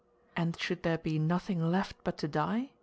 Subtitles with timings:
[0.35, 2.71] "And should there be nothing left but to die?"